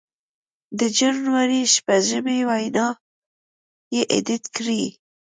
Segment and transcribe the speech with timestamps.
[0.79, 2.87] د جنوري شپږمې وینا
[3.95, 4.83] یې اېډېټ کړې